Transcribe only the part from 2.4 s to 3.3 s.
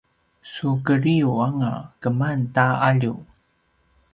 ta alju